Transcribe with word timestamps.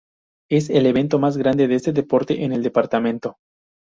Es 0.49 0.71
el 0.71 0.87
evento 0.87 1.19
más 1.19 1.37
grande 1.37 1.67
de 1.67 1.75
este 1.75 1.93
deporte 1.93 2.43
en 2.43 2.53
el 2.53 2.63
Departamento. 2.63 3.37